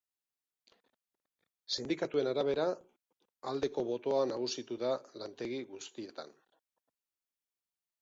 [1.75, 2.65] Sindikatuen arabera,
[3.53, 6.37] aldeko botoa nagusitu da lantegi guztietan.